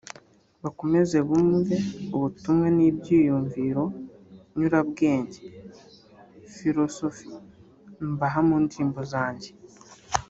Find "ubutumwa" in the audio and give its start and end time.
2.15-2.67